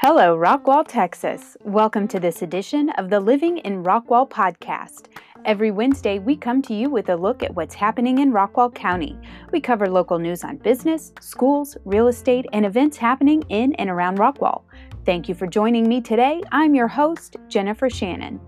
Hello, 0.00 0.38
Rockwall, 0.38 0.86
Texas. 0.88 1.58
Welcome 1.64 2.08
to 2.08 2.18
this 2.18 2.40
edition 2.40 2.88
of 2.96 3.10
the 3.10 3.20
Living 3.20 3.58
in 3.58 3.84
Rockwall 3.84 4.30
podcast. 4.30 5.08
Every 5.44 5.70
Wednesday, 5.70 6.18
we 6.18 6.36
come 6.36 6.62
to 6.62 6.72
you 6.72 6.88
with 6.88 7.10
a 7.10 7.16
look 7.16 7.42
at 7.42 7.54
what's 7.54 7.74
happening 7.74 8.16
in 8.20 8.32
Rockwall 8.32 8.74
County. 8.74 9.18
We 9.52 9.60
cover 9.60 9.86
local 9.86 10.18
news 10.18 10.42
on 10.42 10.56
business, 10.56 11.12
schools, 11.20 11.76
real 11.84 12.08
estate, 12.08 12.46
and 12.54 12.64
events 12.64 12.96
happening 12.96 13.42
in 13.50 13.74
and 13.74 13.90
around 13.90 14.16
Rockwall. 14.16 14.62
Thank 15.04 15.28
you 15.28 15.34
for 15.34 15.46
joining 15.46 15.86
me 15.86 16.00
today. 16.00 16.42
I'm 16.50 16.74
your 16.74 16.88
host, 16.88 17.36
Jennifer 17.48 17.90
Shannon. 17.90 18.40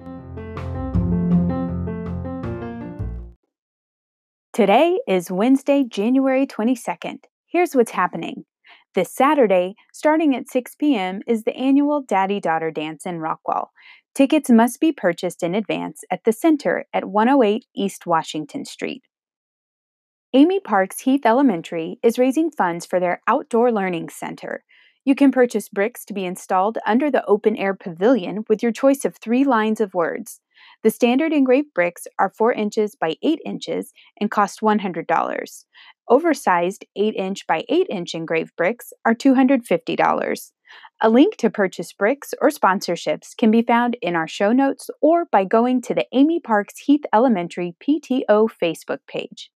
Today 4.61 5.01
is 5.09 5.31
Wednesday, 5.31 5.85
January 5.89 6.47
22nd. 6.47 7.21
Here's 7.47 7.75
what's 7.75 7.93
happening. 7.93 8.45
This 8.95 9.11
Saturday, 9.11 9.75
starting 9.91 10.37
at 10.37 10.51
6 10.51 10.75
p.m., 10.75 11.23
is 11.27 11.45
the 11.45 11.57
annual 11.57 12.03
Daddy 12.03 12.41
Daughter 12.41 12.71
Dance 12.71 13.07
in 13.07 13.21
Rockwall. 13.21 13.69
Tickets 14.15 14.51
must 14.51 14.79
be 14.79 14.93
purchased 14.93 15.43
in 15.43 15.55
advance 15.55 16.05
at 16.11 16.25
the 16.25 16.33
center 16.33 16.85
at 16.93 17.07
108 17.07 17.65
East 17.75 18.05
Washington 18.05 18.67
Street. 18.67 19.05
Amy 20.35 20.61
Parks 20.61 21.01
Heath 21.01 21.25
Elementary 21.25 21.99
is 22.03 22.19
raising 22.19 22.51
funds 22.51 22.85
for 22.85 23.01
their 23.01 23.23
Outdoor 23.27 23.73
Learning 23.73 24.11
Center. 24.11 24.63
You 25.07 25.15
can 25.15 25.33
purchase 25.33 25.71
bricks 25.71 26.05
to 26.05 26.13
be 26.13 26.27
installed 26.27 26.77
under 26.85 27.11
the 27.11 27.25
open 27.25 27.57
air 27.57 27.73
pavilion 27.73 28.45
with 28.47 28.63
your 28.63 28.73
choice 28.73 29.07
of 29.07 29.17
three 29.17 29.45
lines 29.45 29.81
of 29.81 29.95
words. 29.95 30.43
The 30.83 30.91
standard 30.91 31.33
engraved 31.33 31.75
bricks 31.75 32.07
are 32.19 32.33
4 32.37 32.55
inches 32.55 32.97
by 32.97 33.17
8 33.23 33.41
inches 33.45 33.93
and 34.19 34.31
cost 34.31 34.61
$100. 34.61 35.65
Oversized 36.09 36.85
8 36.97 37.15
inch 37.15 37.47
by 37.47 37.65
8 37.69 37.87
inch 37.91 38.15
engraved 38.15 38.57
bricks 38.57 38.93
are 39.05 39.15
$250. 39.15 40.51
A 41.03 41.11
link 41.11 41.37
to 41.37 41.51
purchase 41.51 41.93
bricks 41.93 42.33
or 42.41 42.49
sponsorships 42.49 43.37
can 43.37 43.51
be 43.51 43.63
found 43.63 43.97
in 44.01 44.17
our 44.17 44.29
show 44.29 44.53
notes 44.53 44.89
or 45.03 45.27
by 45.27 45.45
going 45.45 45.83
to 45.83 45.95
the 45.95 46.07
Amy 46.13 46.41
Parks 46.41 46.79
Heath 46.79 47.05
Elementary 47.13 47.75
PTO 47.81 48.49
Facebook 48.63 49.01
page. 49.07 49.51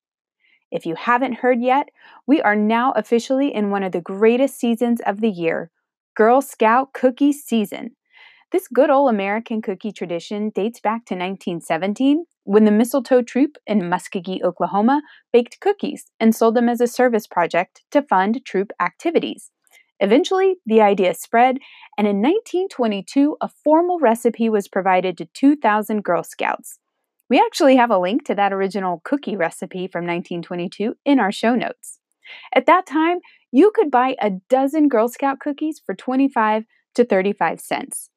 If 0.71 0.85
you 0.85 0.97
haven't 0.97 1.35
heard 1.35 1.61
yet, 1.61 1.89
we 2.27 2.43
are 2.43 2.57
now 2.57 2.93
officially 2.97 3.55
in 3.55 3.71
one 3.71 3.83
of 3.83 3.93
the 3.93 4.01
greatest 4.01 4.59
seasons 4.59 5.01
of 5.07 5.21
the 5.21 5.31
year 5.31 5.71
Girl 6.17 6.43
Scout 6.43 6.93
cookie 6.93 7.33
season. 7.33 7.97
This 8.55 8.69
good 8.69 8.89
old 8.89 9.11
American 9.11 9.61
cookie 9.63 9.91
tradition 9.91 10.51
dates 10.51 10.79
back 10.79 11.07
to 11.07 11.15
1917 11.15 12.25
when 12.45 12.65
the 12.65 12.71
Mistletoe 12.71 13.23
Troop 13.23 13.57
in 13.67 13.81
Muskogee, 13.81 14.45
Oklahoma, 14.45 15.03
baked 15.33 15.59
cookies 15.59 16.05
and 16.21 16.33
sold 16.33 16.55
them 16.55 16.69
as 16.69 16.81
a 16.81 16.87
service 16.87 17.27
project 17.27 17.83
to 17.91 18.01
fund 18.01 18.45
troop 18.45 18.71
activities. 18.79 19.51
Eventually, 19.99 20.55
the 20.65 20.81
idea 20.81 21.15
spread, 21.15 21.59
and 21.99 22.07
in 22.07 22.23
1922, 22.23 23.37
a 23.41 23.49
formal 23.49 23.99
recipe 23.99 24.49
was 24.49 24.69
provided 24.69 25.19
to 25.19 25.27
2,000 25.35 26.05
Girl 26.05 26.23
Scouts. 26.23 26.79
We 27.29 27.41
actually 27.41 27.75
have 27.75 27.91
a 27.91 27.99
link 27.99 28.25
to 28.27 28.37
that 28.37 28.53
original 28.53 29.01
cookie 29.03 29.37
recipe 29.37 29.89
from 29.89 30.07
1922 30.07 30.95
in 31.05 31.19
our 31.19 31.33
show 31.33 31.57
notes. 31.57 31.99
At 32.55 32.67
that 32.67 32.87
time, 32.87 33.19
you 33.51 33.73
could 33.75 33.91
buy 33.91 34.15
a 34.21 34.31
dozen 34.49 34.87
Girl 34.87 35.09
Scout 35.09 35.41
cookies 35.41 35.83
for 35.85 35.97
25 35.97 36.67
to 36.95 37.05
35 37.05 37.59
cents. 37.59 38.11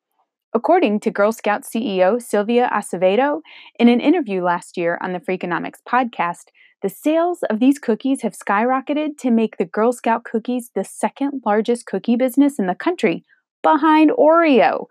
According 0.53 1.02
to 1.02 1.12
Girl 1.12 1.34
Scout 1.34 1.64
CEO 1.64 2.22
Sylvia 2.22 2.70
Acevedo, 2.73 3.42
in 3.80 3.90
an 3.90 4.00
interview 4.00 4.42
last 4.42 4.78
year 4.78 4.98
on 5.02 5.12
the 5.12 5.20
Freakonomics 5.20 5.81
podcast, 5.88 6.45
the 6.81 6.89
sales 6.89 7.44
of 7.50 7.59
these 7.59 7.80
cookies 7.80 8.22
have 8.22 8.34
skyrocketed 8.34 9.17
to 9.17 9.31
make 9.31 9.58
the 9.58 9.66
Girl 9.66 9.92
Scout 9.92 10.23
cookies 10.23 10.72
the 10.73 10.86
second 10.86 11.42
largest 11.45 11.86
cookie 11.86 12.16
business 12.16 12.59
in 12.59 12.67
the 12.67 12.76
country, 12.76 13.26
behind 13.62 14.12
Oreo. 14.12 14.86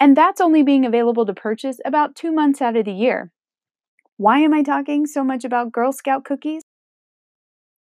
And 0.00 0.16
that's 0.16 0.40
only 0.40 0.62
being 0.62 0.84
available 0.84 1.24
to 1.26 1.34
purchase 1.34 1.78
about 1.84 2.16
two 2.16 2.32
months 2.32 2.60
out 2.60 2.76
of 2.76 2.84
the 2.84 2.92
year. 2.92 3.30
Why 4.16 4.40
am 4.40 4.52
I 4.52 4.62
talking 4.62 5.06
so 5.06 5.22
much 5.22 5.44
about 5.44 5.72
Girl 5.72 5.92
Scout 5.92 6.24
cookies? 6.24 6.62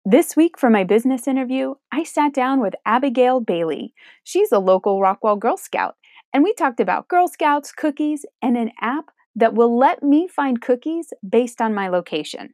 This 0.05 0.35
week, 0.37 0.59
for 0.59 0.69
my 0.69 0.83
business 0.85 1.29
interview, 1.29 1.75
I 1.93 2.03
sat 2.03 2.35
down 2.35 2.61
with 2.61 2.75
Abigail 2.85 3.41
Bailey. 3.41 3.95
She's 4.25 4.51
a 4.51 4.59
local 4.59 5.01
Rockwall 5.01 5.39
Girl 5.39 5.57
Scout 5.57 5.97
and 6.35 6.43
we 6.43 6.53
talked 6.53 6.81
about 6.81 7.09
Girl 7.09 7.29
Scouts, 7.29 7.73
cookies, 7.73 8.27
and 8.43 8.57
an 8.59 8.73
app 8.81 9.07
that 9.37 9.55
will 9.55 9.79
let 9.79 10.03
me 10.03 10.29
find 10.29 10.61
cookies 10.61 11.13
based 11.27 11.63
on 11.63 11.75
my 11.75 11.89
location. 11.89 12.51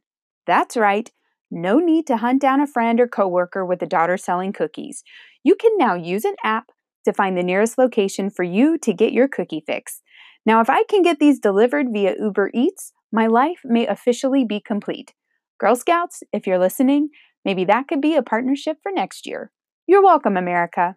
That's 0.47 0.77
right, 0.77 1.11
no 1.49 1.79
need 1.79 2.07
to 2.07 2.17
hunt 2.17 2.41
down 2.41 2.61
a 2.61 2.67
friend 2.67 2.99
or 2.99 3.07
coworker 3.07 3.65
with 3.65 3.81
a 3.81 3.87
daughter 3.87 4.17
selling 4.17 4.53
cookies. 4.53 5.03
You 5.43 5.55
can 5.55 5.77
now 5.77 5.95
use 5.95 6.23
an 6.23 6.35
app 6.43 6.71
to 7.05 7.11
find 7.11 7.35
the 7.37 7.43
nearest 7.43 7.77
location 7.77 8.29
for 8.29 8.43
you 8.43 8.77
to 8.77 8.93
get 8.93 9.13
your 9.13 9.27
cookie 9.27 9.63
fix. 9.65 10.01
Now, 10.45 10.61
if 10.61 10.69
I 10.69 10.83
can 10.83 11.01
get 11.01 11.19
these 11.19 11.39
delivered 11.39 11.87
via 11.91 12.15
Uber 12.19 12.51
Eats, 12.53 12.93
my 13.11 13.27
life 13.27 13.61
may 13.65 13.87
officially 13.87 14.45
be 14.45 14.59
complete. 14.59 15.13
Girl 15.59 15.75
Scouts, 15.75 16.23
if 16.31 16.47
you're 16.47 16.59
listening, 16.59 17.09
maybe 17.43 17.65
that 17.65 17.87
could 17.87 18.01
be 18.01 18.15
a 18.15 18.23
partnership 18.23 18.77
for 18.81 18.91
next 18.91 19.27
year. 19.27 19.51
You're 19.87 20.03
welcome, 20.03 20.37
America. 20.37 20.95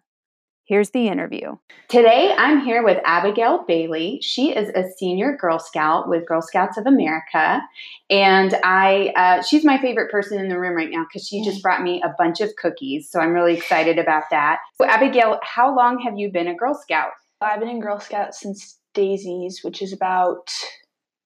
Here's 0.67 0.89
the 0.89 1.07
interview. 1.07 1.57
Today, 1.89 2.33
I'm 2.35 2.61
here 2.61 2.83
with 2.83 2.97
Abigail 3.05 3.63
Bailey. 3.67 4.19
She 4.23 4.51
is 4.51 4.69
a 4.69 4.89
senior 4.97 5.37
Girl 5.37 5.59
Scout 5.59 6.09
with 6.09 6.25
Girl 6.25 6.41
Scouts 6.41 6.75
of 6.77 6.87
America, 6.87 7.61
and 8.09 8.55
I 8.63 9.13
uh, 9.15 9.43
she's 9.43 9.63
my 9.63 9.79
favorite 9.79 10.09
person 10.09 10.39
in 10.39 10.49
the 10.49 10.59
room 10.59 10.75
right 10.75 10.89
now 10.89 11.05
because 11.07 11.27
she 11.27 11.43
just 11.43 11.61
brought 11.61 11.83
me 11.83 12.01
a 12.03 12.15
bunch 12.17 12.41
of 12.41 12.55
cookies. 12.55 13.11
So 13.11 13.19
I'm 13.19 13.33
really 13.33 13.55
excited 13.55 13.99
about 13.99 14.23
that. 14.31 14.57
So, 14.81 14.87
Abigail, 14.87 15.39
how 15.43 15.75
long 15.75 15.99
have 15.99 16.17
you 16.17 16.31
been 16.31 16.47
a 16.47 16.55
Girl 16.55 16.73
Scout? 16.73 17.11
I've 17.41 17.59
been 17.59 17.69
in 17.69 17.79
Girl 17.79 17.99
Scouts 17.99 18.39
since 18.39 18.79
Daisies, 18.95 19.59
which 19.61 19.83
is 19.83 19.93
about 19.93 20.49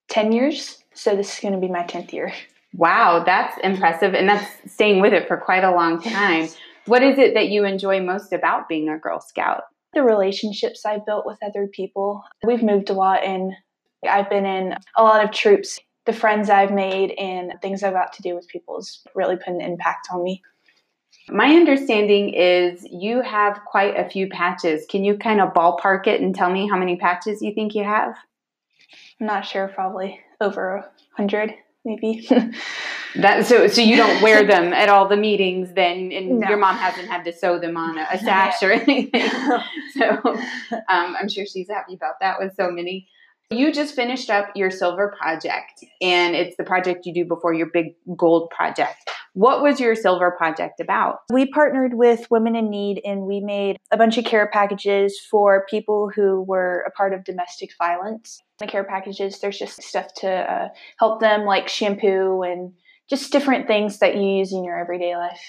ten 0.10 0.34
years. 0.34 0.84
So 0.94 1.16
this 1.16 1.36
is 1.36 1.40
going 1.40 1.54
to 1.54 1.62
be 1.62 1.70
my 1.70 1.84
tenth 1.84 2.12
year. 2.14 2.34
Wow, 2.74 3.24
that's 3.26 3.58
impressive, 3.64 4.14
and 4.14 4.28
that's 4.28 4.46
staying 4.74 5.00
with 5.00 5.14
it 5.14 5.30
for 5.30 5.38
quite 5.38 5.64
a 5.64 5.72
long 5.72 6.02
time. 6.02 6.50
What 6.86 7.04
is 7.04 7.18
it 7.18 7.34
that 7.34 7.50
you 7.50 7.66
enjoy 7.66 8.02
most 8.02 8.34
about 8.34 8.68
being 8.68 8.90
a 8.90 8.98
Girl 8.98 9.22
Scout? 9.22 9.64
The 9.94 10.04
relationships 10.04 10.86
I've 10.86 11.06
built 11.06 11.26
with 11.26 11.38
other 11.44 11.68
people. 11.68 12.24
We've 12.44 12.64
moved 12.64 12.90
a 12.90 12.94
lot 12.94 13.24
and 13.24 13.54
I've 14.08 14.30
been 14.30 14.46
in 14.46 14.76
a 14.96 15.04
lot 15.04 15.24
of 15.24 15.32
troops. 15.32 15.80
The 16.06 16.14
friends 16.14 16.50
I've 16.50 16.72
made 16.72 17.12
and 17.20 17.54
things 17.62 17.84
I've 17.84 17.94
got 17.94 18.14
to 18.14 18.22
do 18.22 18.36
with 18.36 18.48
people 18.48 18.76
has 18.78 19.02
really 19.16 19.36
put 19.36 19.48
an 19.48 19.62
impact 19.62 20.08
on 20.12 20.24
me. 20.24 20.42
My 21.28 21.50
understanding 21.56 22.34
is 22.34 22.86
you 22.90 23.22
have 23.22 23.62
quite 23.66 23.98
a 23.98 24.10
few 24.10 24.30
patches. 24.30 24.86
Can 24.90 25.04
you 25.04 25.18
kind 25.18 25.42
of 25.42 25.54
ballpark 25.54 26.08
it 26.08 26.22
and 26.22 26.34
tell 26.34 26.50
me 26.50 26.68
how 26.68 26.78
many 26.78 26.96
patches 26.96 27.42
you 27.42 27.54
think 27.54 27.76
you 27.76 27.84
have? 27.84 28.16
I'm 29.20 29.28
not 29.28 29.46
sure, 29.46 29.68
probably 29.68 30.20
over 30.42 30.78
a 30.78 30.90
hundred 31.16 31.54
maybe. 31.86 32.28
that 33.16 33.46
so 33.46 33.68
so 33.68 33.82
you 33.82 33.96
don't 33.96 34.22
wear 34.22 34.46
them 34.46 34.74
at 34.74 34.90
all 34.90 35.08
the 35.08 35.18
meetings 35.18 35.74
then, 35.74 36.12
and 36.12 36.40
no. 36.40 36.50
your 36.50 36.58
mom 36.58 36.76
hasn't 36.76 37.08
had 37.08 37.24
to 37.26 37.34
sew 37.34 37.60
them 37.60 37.78
on 37.78 37.98
a, 37.98 38.08
a 38.12 38.18
sash 38.20 38.62
or 38.62 38.72
anything. 38.72 39.12
so 39.98 40.10
um, 40.24 41.16
I'm 41.20 41.30
sure 41.30 41.46
she's 41.46 41.70
happy 41.70 41.94
about 41.94 42.16
that 42.22 42.40
with 42.40 42.56
so 42.56 42.72
many. 42.72 43.08
You 43.52 43.74
just 43.74 43.96
finished 43.96 44.30
up 44.30 44.50
your 44.56 44.70
silver 44.70 45.16
project, 45.20 45.84
and 46.02 46.36
it's 46.36 46.56
the 46.58 46.64
project 46.64 47.08
you 47.08 47.14
do 47.14 47.26
before 47.26 47.54
your 47.54 47.68
big 47.74 47.96
gold 48.16 48.52
project. 48.52 49.10
What 49.34 49.62
was 49.62 49.80
your 49.80 49.96
silver 49.96 50.32
project 50.32 50.80
about? 50.80 51.20
We 51.32 51.48
partnered 51.48 51.94
with 51.94 52.30
Women 52.30 52.56
in 52.56 52.70
Need 52.70 53.02
and 53.06 53.22
we 53.22 53.40
made 53.40 53.78
a 53.92 53.98
bunch 53.98 54.18
of 54.18 54.26
care 54.26 54.48
packages 54.48 55.20
for 55.20 55.66
people 55.70 56.12
who 56.14 56.42
were 56.42 56.84
a 56.88 56.92
part 56.92 57.14
of 57.14 57.24
domestic 57.24 57.70
violence. 57.78 58.42
The 58.58 58.68
care 58.68 58.84
packages, 58.84 59.40
there's 59.40 59.58
just 59.58 59.82
stuff 59.82 60.14
to 60.16 60.30
uh, 60.30 60.68
help 61.00 61.22
them, 61.22 61.46
like 61.46 61.70
shampoo 61.70 62.42
and 62.42 62.74
just 63.10 63.32
different 63.32 63.68
things 63.68 64.00
that 64.00 64.16
you 64.16 64.22
use 64.22 64.54
in 64.54 64.64
your 64.64 64.80
everyday 64.80 65.16
life. 65.16 65.42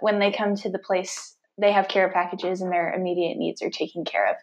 When 0.00 0.18
they 0.18 0.32
come 0.32 0.56
to 0.56 0.70
the 0.70 0.78
place, 0.78 1.36
they 1.58 1.72
have 1.72 1.88
care 1.88 2.10
packages 2.10 2.60
and 2.60 2.72
their 2.72 2.92
immediate 2.92 3.36
needs 3.36 3.62
are 3.62 3.70
taken 3.70 4.04
care 4.04 4.30
of. 4.30 4.36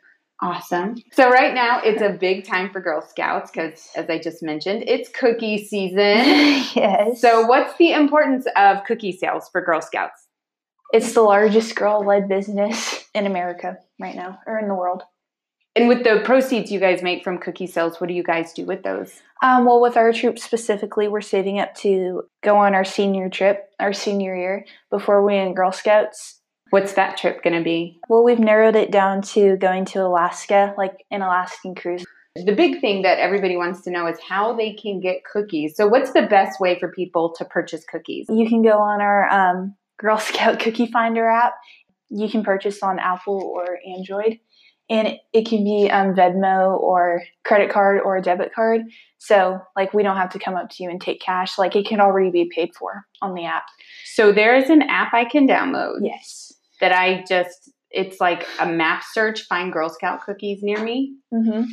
Awesome. 0.44 0.96
So 1.12 1.30
right 1.30 1.54
now 1.54 1.82
it's 1.84 2.02
a 2.02 2.10
big 2.10 2.48
time 2.48 2.72
for 2.72 2.82
Girl 2.82 3.02
Scouts 3.02 3.52
because, 3.52 3.92
as 3.96 4.10
I 4.10 4.18
just 4.18 4.42
mentioned, 4.42 4.86
it's 4.88 5.08
cookie 5.10 5.64
season. 5.64 5.98
yes. 5.98 7.22
So 7.22 7.46
what's 7.46 7.78
the 7.78 7.92
importance 7.92 8.48
of 8.56 8.84
cookie 8.86 9.12
sales 9.12 9.50
for 9.52 9.62
Girl 9.62 9.82
Scouts? 9.82 10.28
It's 10.94 11.14
the 11.14 11.22
largest 11.22 11.76
girl-led 11.76 12.28
business 12.28 13.06
in 13.14 13.28
America 13.28 13.78
right 14.00 14.16
now, 14.16 14.40
or 14.48 14.58
in 14.58 14.68
the 14.68 14.74
world. 14.74 15.04
And 15.76 15.88
with 15.88 16.04
the 16.04 16.22
proceeds 16.26 16.72
you 16.72 16.80
guys 16.80 17.02
make 17.02 17.24
from 17.24 17.38
cookie 17.38 17.68
sales, 17.68 18.02
what 18.02 18.08
do 18.08 18.14
you 18.14 18.24
guys 18.24 18.52
do 18.52 18.66
with 18.66 18.84
those? 18.84 19.22
Um, 19.42 19.66
well, 19.66 19.82
with 19.82 19.96
our 19.96 20.12
troop 20.12 20.38
specifically, 20.38 21.08
we're 21.08 21.22
saving 21.22 21.60
up 21.60 21.74
to 21.76 22.24
go 22.44 22.58
on 22.58 22.76
our 22.76 22.84
senior 22.84 23.30
trip, 23.30 23.70
our 23.80 23.94
senior 23.94 24.36
year, 24.36 24.66
before 24.90 25.26
we 25.26 25.38
in 25.38 25.54
Girl 25.54 25.72
Scouts 25.72 26.42
What's 26.72 26.94
that 26.94 27.18
trip 27.18 27.44
going 27.44 27.58
to 27.58 27.64
be? 27.64 28.00
Well, 28.08 28.24
we've 28.24 28.40
narrowed 28.40 28.78
it 28.78 28.92
down 28.92 29.22
to 29.34 29.58
going 29.58 29.84
to 29.86 30.06
Alaska, 30.06 30.74
like 30.78 31.06
an 31.12 31.22
Alaskan 31.22 31.76
cruise. 31.76 32.06
The 32.34 32.56
big 32.56 32.80
thing 32.80 33.02
that 33.02 33.20
everybody 33.20 33.58
wants 33.58 33.82
to 33.82 33.92
know 33.92 34.08
is 34.08 34.18
how 34.26 34.56
they 34.56 34.74
can 34.74 35.02
get 35.02 35.26
cookies. 35.26 35.76
So, 35.76 35.88
what's 35.88 36.14
the 36.14 36.22
best 36.22 36.62
way 36.62 36.80
for 36.80 36.90
people 36.90 37.34
to 37.38 37.44
purchase 37.44 37.84
cookies? 37.84 38.28
You 38.30 38.48
can 38.48 38.62
go 38.62 38.80
on 38.80 39.02
our 39.02 39.30
um, 39.30 39.76
Girl 40.00 40.18
Scout 40.18 40.60
Cookie 40.62 40.88
Finder 40.88 41.28
app. 41.28 41.56
You 42.10 42.30
can 42.30 42.42
purchase 42.42 42.82
on 42.82 43.00
Apple 43.00 43.42
or 43.54 43.80
Android, 43.86 44.40
and 44.92 45.18
it, 45.34 45.48
can 45.48 45.64
be 45.64 45.90
um, 45.90 46.14
Venmo 46.14 46.80
or 46.80 47.24
credit 47.44 47.72
card 47.72 48.02
or 48.02 48.18
a 48.18 48.22
debit 48.22 48.54
card. 48.54 48.82
So, 49.18 49.60
like, 49.76 49.94
we 49.94 50.04
don't 50.04 50.18
have 50.18 50.32
to 50.32 50.40
come 50.40 50.56
up 50.56 50.70
to 50.72 50.84
you 50.84 50.90
and 50.90 51.00
take 51.00 51.22
cash. 51.22 51.58
Like, 51.58 51.76
it 51.76 51.86
can 51.86 52.00
already 52.00 52.30
be 52.30 52.52
paid 52.54 52.76
for 52.78 53.06
on 53.22 53.34
the 53.34 53.46
app. 53.46 53.64
So, 54.06 54.32
there 54.32 54.56
is 54.56 54.70
an 54.70 54.84
app 54.84 55.14
I 55.14 55.26
can 55.26 55.48
download. 55.48 56.00
Yes. 56.02 56.54
That 56.82 56.92
I 56.92 57.24
just, 57.28 57.72
it's 57.90 58.20
like 58.20 58.46
a 58.60 58.66
map 58.66 59.04
search, 59.12 59.44
find 59.44 59.72
Girl 59.72 59.90
Scout 59.90 60.22
cookies 60.22 60.62
near 60.62 60.84
me. 60.84 61.16
Mm-hmm. 61.34 61.64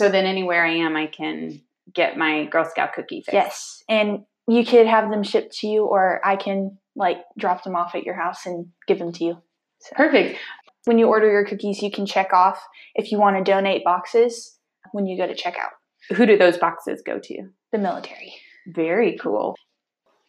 So 0.00 0.08
then 0.08 0.26
anywhere 0.26 0.64
I 0.64 0.74
am, 0.76 0.96
I 0.96 1.06
can 1.06 1.60
get 1.92 2.16
my 2.16 2.46
Girl 2.46 2.64
Scout 2.64 2.94
cookie 2.94 3.22
fix. 3.22 3.32
Yes, 3.32 3.84
and 3.88 4.24
you 4.48 4.64
could 4.64 4.86
have 4.86 5.10
them 5.10 5.22
shipped 5.22 5.56
to 5.58 5.68
you, 5.68 5.84
or 5.84 6.20
I 6.24 6.36
can 6.36 6.78
like 6.96 7.18
drop 7.38 7.62
them 7.64 7.76
off 7.76 7.94
at 7.94 8.04
your 8.04 8.14
house 8.14 8.46
and 8.46 8.66
give 8.86 8.98
them 8.98 9.12
to 9.12 9.24
you. 9.24 9.42
So. 9.80 9.96
Perfect. 9.96 10.38
When 10.84 10.98
you 10.98 11.06
order 11.06 11.30
your 11.30 11.44
cookies, 11.44 11.82
you 11.82 11.90
can 11.90 12.06
check 12.06 12.32
off 12.32 12.62
if 12.94 13.10
you 13.10 13.18
want 13.18 13.36
to 13.36 13.44
donate 13.44 13.84
boxes 13.84 14.58
when 14.92 15.06
you 15.06 15.16
go 15.16 15.26
to 15.26 15.34
checkout. 15.34 15.72
Who 16.14 16.26
do 16.26 16.36
those 16.36 16.58
boxes 16.58 17.02
go 17.04 17.18
to? 17.18 17.48
The 17.72 17.78
military. 17.78 18.34
Very 18.66 19.16
cool. 19.16 19.56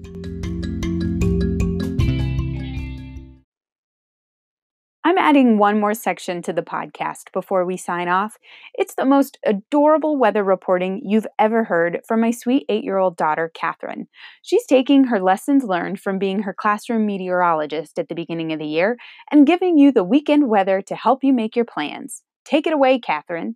I'm 5.15 5.19
adding 5.19 5.59
one 5.59 5.79
more 5.79 5.95
section 5.95 6.43
to 6.43 6.53
the 6.53 6.61
podcast 6.61 7.31
before 7.33 7.65
we 7.65 7.77
sign 7.77 8.09
off. 8.09 8.37
It's 8.75 8.97
the 8.97 9.05
most 9.05 9.39
adorable 9.47 10.17
weather 10.17 10.43
reporting 10.43 11.03
you've 11.05 11.29
ever 11.39 11.63
heard 11.63 12.01
from 12.05 12.21
my 12.21 12.33
sweet 12.33 12.65
eight 12.69 12.83
year 12.83 12.99
old 12.99 13.17
daughter, 13.17 13.49
Catherine. 13.55 14.09
She's 14.43 14.67
taking 14.67 15.05
her 15.05 15.21
lessons 15.21 15.63
learned 15.63 16.01
from 16.01 16.19
being 16.19 16.43
her 16.43 16.53
classroom 16.53 17.07
meteorologist 17.07 17.97
at 17.97 18.09
the 18.09 18.17
beginning 18.17 18.53
of 18.53 18.59
the 18.59 18.67
year 18.67 18.97
and 19.31 19.47
giving 19.47 19.79
you 19.79 19.93
the 19.93 20.03
weekend 20.03 20.49
weather 20.49 20.83
to 20.83 20.97
help 20.97 21.23
you 21.23 21.33
make 21.33 21.55
your 21.55 21.65
plans. 21.65 22.25
Take 22.45 22.67
it 22.67 22.73
away, 22.73 22.99
Catherine. 22.99 23.55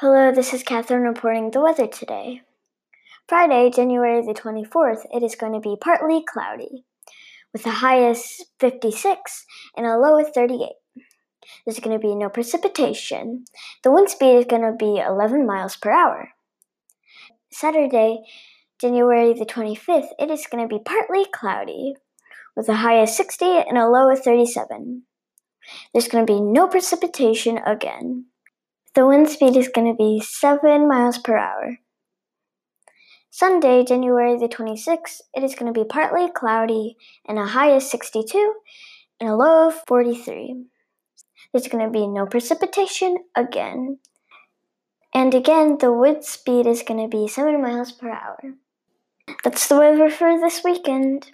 Hello, 0.00 0.32
this 0.32 0.52
is 0.52 0.62
Catherine 0.62 1.04
reporting 1.04 1.50
the 1.50 1.62
weather 1.62 1.86
today. 1.86 2.42
Friday, 3.26 3.70
January 3.70 4.20
the 4.20 4.34
24th, 4.34 5.06
it 5.14 5.22
is 5.22 5.34
going 5.34 5.54
to 5.54 5.60
be 5.60 5.76
partly 5.80 6.22
cloudy 6.22 6.84
with 7.52 7.66
a 7.66 7.70
high 7.70 8.08
of 8.08 8.18
56 8.60 9.44
and 9.76 9.86
a 9.86 9.98
low 9.98 10.18
of 10.18 10.32
38. 10.32 10.70
There's 11.64 11.80
going 11.80 11.98
to 11.98 12.06
be 12.06 12.14
no 12.14 12.28
precipitation. 12.28 13.44
The 13.82 13.90
wind 13.90 14.10
speed 14.10 14.38
is 14.38 14.44
going 14.46 14.62
to 14.62 14.76
be 14.76 14.98
11 14.98 15.46
miles 15.46 15.76
per 15.76 15.90
hour. 15.90 16.30
Saturday, 17.50 18.20
January 18.80 19.32
the 19.32 19.44
25th, 19.44 20.08
it 20.18 20.30
is 20.30 20.46
going 20.50 20.66
to 20.66 20.74
be 20.74 20.82
partly 20.82 21.24
cloudy 21.32 21.94
with 22.56 22.68
a 22.68 22.76
high 22.76 23.02
of 23.02 23.08
60 23.08 23.44
and 23.44 23.78
a 23.78 23.88
low 23.88 24.10
of 24.10 24.22
37. 24.22 25.02
There's 25.92 26.08
going 26.08 26.26
to 26.26 26.32
be 26.32 26.40
no 26.40 26.66
precipitation 26.68 27.58
again. 27.58 28.26
The 28.94 29.06
wind 29.06 29.28
speed 29.28 29.56
is 29.56 29.68
going 29.68 29.86
to 29.86 29.96
be 29.96 30.20
7 30.20 30.88
miles 30.88 31.18
per 31.18 31.36
hour. 31.36 31.78
Sunday, 33.34 33.82
January 33.82 34.36
the 34.36 34.46
26th, 34.46 35.22
it 35.32 35.42
is 35.42 35.54
going 35.54 35.72
to 35.72 35.80
be 35.80 35.88
partly 35.88 36.30
cloudy 36.30 36.98
and 37.26 37.38
a 37.38 37.46
high 37.46 37.70
of 37.70 37.82
62 37.82 38.56
and 39.18 39.30
a 39.30 39.34
low 39.34 39.68
of 39.68 39.74
43. 39.86 40.66
There's 41.50 41.66
going 41.66 41.82
to 41.82 41.90
be 41.90 42.06
no 42.06 42.26
precipitation 42.26 43.16
again. 43.34 44.00
And 45.14 45.32
again, 45.32 45.78
the 45.80 45.90
wind 45.90 46.26
speed 46.26 46.66
is 46.66 46.82
going 46.82 47.00
to 47.00 47.08
be 47.08 47.26
7 47.26 47.58
miles 47.62 47.90
per 47.90 48.10
hour. 48.10 48.38
That's 49.42 49.66
the 49.66 49.78
weather 49.78 50.10
for 50.10 50.38
this 50.38 50.62
weekend. 50.62 51.30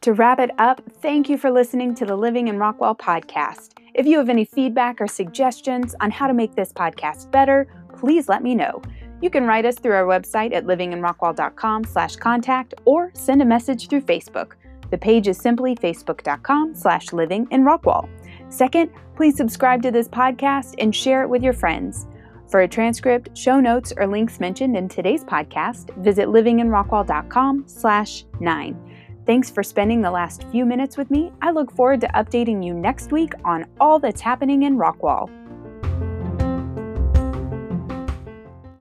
To 0.00 0.12
wrap 0.14 0.40
it 0.40 0.50
up, 0.56 0.80
thank 1.02 1.28
you 1.28 1.36
for 1.36 1.50
listening 1.50 1.94
to 1.96 2.06
the 2.06 2.16
Living 2.16 2.48
in 2.48 2.56
Rockwall 2.56 2.98
podcast. 2.98 3.81
If 3.94 4.06
you 4.06 4.16
have 4.18 4.30
any 4.30 4.46
feedback 4.46 5.00
or 5.00 5.06
suggestions 5.06 5.94
on 6.00 6.10
how 6.10 6.26
to 6.26 6.32
make 6.32 6.54
this 6.54 6.72
podcast 6.72 7.30
better, 7.30 7.66
please 7.98 8.28
let 8.28 8.42
me 8.42 8.54
know. 8.54 8.80
You 9.20 9.28
can 9.28 9.46
write 9.46 9.66
us 9.66 9.76
through 9.76 9.92
our 9.92 10.06
website 10.06 10.54
at 10.54 10.64
livinginrockwall.com 10.64 11.84
slash 11.84 12.16
contact 12.16 12.74
or 12.86 13.10
send 13.14 13.42
a 13.42 13.44
message 13.44 13.88
through 13.88 14.00
Facebook. 14.02 14.52
The 14.90 14.98
page 14.98 15.28
is 15.28 15.38
simply 15.38 15.76
facebook.com 15.76 16.74
slash 16.74 17.08
livinginrockwall. 17.08 18.08
Second, 18.48 18.90
please 19.14 19.36
subscribe 19.36 19.82
to 19.82 19.90
this 19.90 20.08
podcast 20.08 20.74
and 20.78 20.94
share 20.94 21.22
it 21.22 21.28
with 21.28 21.42
your 21.42 21.52
friends. 21.54 22.06
For 22.48 22.62
a 22.62 22.68
transcript, 22.68 23.36
show 23.36 23.60
notes, 23.60 23.92
or 23.96 24.06
links 24.06 24.40
mentioned 24.40 24.76
in 24.76 24.88
today's 24.88 25.24
podcast, 25.24 25.94
visit 26.02 26.28
livinginrockwall.com 26.28 27.64
slash 27.66 28.24
9. 28.40 28.91
Thanks 29.24 29.50
for 29.50 29.62
spending 29.62 30.00
the 30.00 30.10
last 30.10 30.44
few 30.50 30.64
minutes 30.64 30.96
with 30.96 31.10
me. 31.10 31.30
I 31.40 31.52
look 31.52 31.70
forward 31.70 32.00
to 32.00 32.08
updating 32.08 32.64
you 32.64 32.74
next 32.74 33.12
week 33.12 33.34
on 33.44 33.66
all 33.78 34.00
that's 34.00 34.20
happening 34.20 34.64
in 34.64 34.76
Rockwall. 34.76 35.30